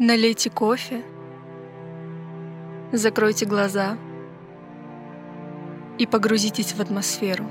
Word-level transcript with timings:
Налейте 0.00 0.50
кофе, 0.50 1.02
закройте 2.90 3.46
глаза 3.46 3.96
и 5.98 6.06
погрузитесь 6.06 6.72
в 6.72 6.80
атмосферу 6.80 7.46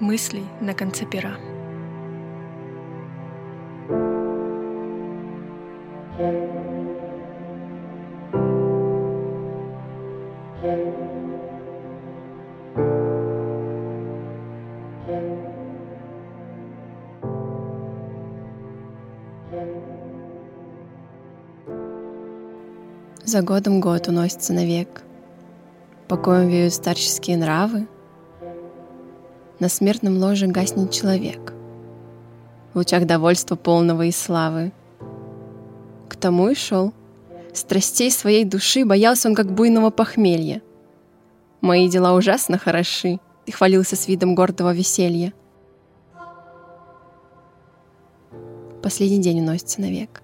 мыслей 0.00 0.46
на 0.60 0.74
конце 0.74 1.06
пера. 1.06 1.36
За 23.26 23.40
годом 23.40 23.80
год 23.80 24.08
уносится 24.08 24.52
навек, 24.52 25.02
Покоем 26.08 26.48
веют 26.48 26.74
старческие 26.74 27.38
нравы, 27.38 27.88
На 29.58 29.70
смертном 29.70 30.18
ложе 30.18 30.46
гаснет 30.46 30.90
человек, 30.90 31.54
В 32.74 32.76
лучах 32.76 33.06
довольства 33.06 33.56
полного 33.56 34.02
и 34.02 34.10
славы. 34.10 34.72
К 36.10 36.16
тому 36.16 36.50
и 36.50 36.54
шел. 36.54 36.92
Страстей 37.54 38.10
своей 38.10 38.44
души 38.44 38.84
Боялся 38.84 39.30
он, 39.30 39.34
как 39.34 39.50
буйного 39.50 39.88
похмелья. 39.88 40.60
Мои 41.62 41.88
дела 41.88 42.12
ужасно 42.12 42.58
хороши, 42.58 43.20
И 43.46 43.52
хвалился 43.52 43.96
с 43.96 44.06
видом 44.06 44.34
гордого 44.34 44.74
веселья. 44.74 45.32
Последний 48.82 49.22
день 49.22 49.40
уносится 49.40 49.80
навек. 49.80 50.20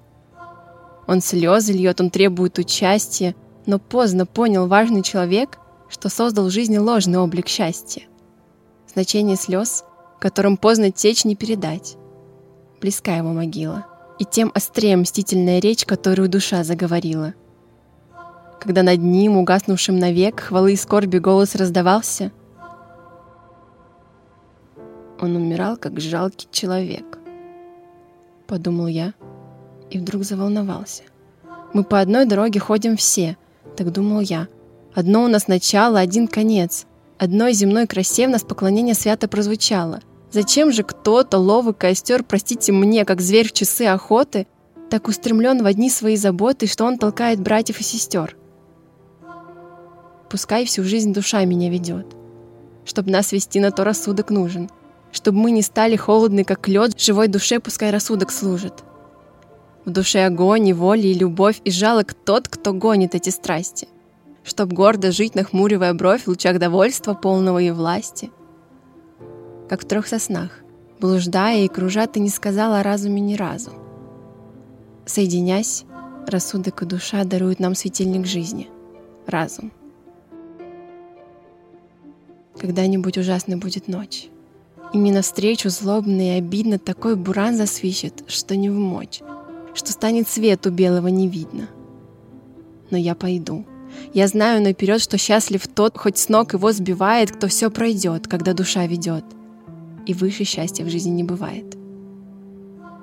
Он 1.06 1.20
слезы 1.20 1.72
льет, 1.72 2.00
он 2.00 2.10
требует 2.10 2.58
участия, 2.58 3.34
но 3.66 3.78
поздно 3.78 4.26
понял 4.26 4.66
важный 4.66 5.02
человек, 5.02 5.58
что 5.88 6.08
создал 6.08 6.46
в 6.46 6.50
жизни 6.50 6.78
ложный 6.78 7.18
облик 7.18 7.48
счастья. 7.48 8.02
Значение 8.92 9.36
слез, 9.36 9.84
которым 10.20 10.56
поздно 10.56 10.90
течь 10.90 11.24
не 11.24 11.36
передать. 11.36 11.96
Близка 12.80 13.16
его 13.16 13.32
могила, 13.32 13.86
и 14.18 14.24
тем 14.24 14.50
острее 14.54 14.96
мстительная 14.96 15.60
речь, 15.60 15.84
которую 15.84 16.28
душа 16.28 16.64
заговорила. 16.64 17.34
Когда 18.60 18.82
над 18.82 19.00
ним, 19.00 19.36
угаснувшим 19.36 19.98
навек, 19.98 20.40
хвалы 20.40 20.74
и 20.74 20.76
скорби 20.76 21.18
голос 21.18 21.54
раздавался, 21.54 22.30
он 25.20 25.36
умирал, 25.36 25.76
как 25.76 26.00
жалкий 26.00 26.48
человек. 26.50 27.18
Подумал 28.46 28.86
я, 28.86 29.14
и 29.90 29.98
вдруг 29.98 30.24
заволновался. 30.24 31.02
Мы 31.72 31.84
по 31.84 32.00
одной 32.00 32.26
дороге 32.26 32.60
ходим 32.60 32.96
все, 32.96 33.36
так 33.76 33.92
думал 33.92 34.20
я. 34.20 34.48
Одно 34.94 35.24
у 35.24 35.28
нас 35.28 35.46
начало, 35.46 36.00
один 36.00 36.26
конец. 36.26 36.86
Одной 37.18 37.52
земной 37.52 37.86
красе 37.86 38.26
в 38.26 38.30
нас 38.30 38.42
поклонение 38.42 38.94
свято 38.94 39.28
прозвучало. 39.28 40.00
Зачем 40.32 40.72
же 40.72 40.82
кто-то, 40.82 41.38
ловый 41.38 41.74
костер, 41.74 42.24
простите 42.24 42.72
мне, 42.72 43.04
как 43.04 43.20
зверь 43.20 43.48
в 43.48 43.52
часы 43.52 43.82
охоты, 43.82 44.46
так 44.88 45.06
устремлен 45.06 45.62
в 45.62 45.66
одни 45.66 45.90
свои 45.90 46.16
заботы, 46.16 46.66
что 46.66 46.84
он 46.84 46.98
толкает 46.98 47.40
братьев 47.40 47.80
и 47.80 47.84
сестер? 47.84 48.36
Пускай 50.28 50.64
всю 50.64 50.84
жизнь 50.84 51.12
душа 51.12 51.44
меня 51.44 51.70
ведет. 51.70 52.06
Чтоб 52.84 53.06
нас 53.06 53.32
вести 53.32 53.60
на 53.60 53.70
то 53.70 53.84
рассудок 53.84 54.30
нужен. 54.30 54.70
Чтоб 55.12 55.34
мы 55.34 55.50
не 55.50 55.62
стали 55.62 55.96
холодны, 55.96 56.44
как 56.44 56.68
лед, 56.68 56.98
живой 56.98 57.28
душе 57.28 57.60
пускай 57.60 57.90
рассудок 57.90 58.30
служит. 58.30 58.84
В 59.84 59.90
душе 59.90 60.26
огонь 60.26 60.68
и 60.68 60.72
воля, 60.72 61.06
и 61.06 61.14
любовь, 61.14 61.60
и 61.64 61.70
жалок 61.70 62.12
тот, 62.12 62.48
кто 62.48 62.72
гонит 62.72 63.14
эти 63.14 63.30
страсти. 63.30 63.88
Чтоб 64.44 64.72
гордо 64.72 65.10
жить, 65.10 65.34
нахмуривая 65.34 65.94
бровь 65.94 66.24
в 66.24 66.28
лучах 66.28 66.58
довольства, 66.58 67.14
полного 67.14 67.58
и 67.58 67.70
власти. 67.70 68.30
Как 69.68 69.82
в 69.82 69.86
трех 69.86 70.06
соснах, 70.06 70.50
блуждая 71.00 71.64
и 71.64 71.68
кружа, 71.68 72.06
ты 72.06 72.20
не 72.20 72.28
сказала 72.28 72.80
о 72.80 72.82
разуме 72.82 73.20
ни 73.20 73.34
разу. 73.36 73.70
Соединясь, 75.06 75.84
рассудок 76.26 76.82
и 76.82 76.86
душа 76.86 77.24
даруют 77.24 77.58
нам 77.58 77.74
светильник 77.74 78.26
жизни— 78.26 78.68
разум. 79.26 79.72
Когда-нибудь 82.58 83.16
ужасной 83.16 83.56
будет 83.56 83.88
ночь. 83.88 84.28
И 84.92 84.98
мне 84.98 85.12
навстречу 85.12 85.70
злобно 85.70 86.20
и 86.20 86.38
обидно 86.38 86.78
такой 86.78 87.16
буран 87.16 87.56
засвищет, 87.56 88.24
что 88.26 88.56
не 88.56 88.68
в 88.68 88.74
мочь 88.74 89.22
что 89.80 89.92
станет 89.92 90.28
свету 90.28 90.70
белого 90.70 91.08
не 91.08 91.26
видно. 91.26 91.66
Но 92.90 92.98
я 92.98 93.14
пойду. 93.14 93.64
Я 94.12 94.28
знаю 94.28 94.62
наперед, 94.62 95.00
что 95.00 95.16
счастлив 95.16 95.66
тот, 95.66 95.96
хоть 95.96 96.18
с 96.18 96.28
ног 96.28 96.52
его 96.52 96.70
сбивает, 96.70 97.32
кто 97.32 97.48
все 97.48 97.70
пройдет, 97.70 98.28
когда 98.28 98.52
душа 98.52 98.86
ведет. 98.86 99.24
И 100.04 100.12
выше 100.12 100.44
счастья 100.44 100.84
в 100.84 100.90
жизни 100.90 101.10
не 101.10 101.24
бывает. 101.24 101.78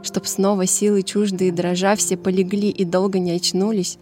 Чтоб 0.03 0.27
снова 0.27 0.67
силы 0.67 1.01
чуждые 1.01 1.51
дрожа 1.51 1.95
все 1.95 2.15
полегли 2.15 2.69
и 2.69 2.85
долго 2.85 3.17
не 3.17 3.31
очнулись, 3.31 3.97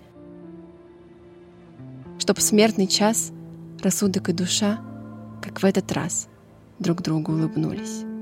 чтоб 2.19 2.39
смертный 2.41 2.87
час 2.87 3.31
рассудок 3.81 4.27
и 4.27 4.33
душа, 4.33 4.81
как 5.41 5.61
в 5.61 5.65
этот 5.65 5.89
раз, 5.93 6.27
друг 6.79 7.01
другу 7.01 7.31
улыбнулись. 7.31 8.14